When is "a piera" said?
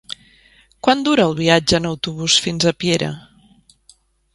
2.67-3.15